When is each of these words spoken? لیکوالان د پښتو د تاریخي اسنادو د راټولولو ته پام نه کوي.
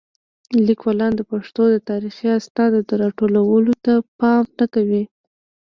لیکوالان 0.67 1.11
د 1.15 1.21
پښتو 1.31 1.63
د 1.69 1.75
تاریخي 1.89 2.27
اسنادو 2.39 2.79
د 2.89 2.91
راټولولو 3.03 3.71
ته 3.85 3.93
پام 4.19 4.45
نه 4.59 4.65
کوي. 4.73 5.03